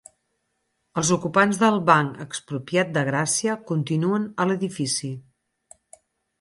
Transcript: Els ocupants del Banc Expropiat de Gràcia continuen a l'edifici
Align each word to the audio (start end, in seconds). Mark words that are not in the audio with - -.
Els 1.01 1.11
ocupants 1.15 1.59
del 1.65 1.77
Banc 1.89 2.17
Expropiat 2.25 2.97
de 2.97 3.05
Gràcia 3.13 3.61
continuen 3.75 4.29
a 4.47 4.51
l'edifici 4.51 5.15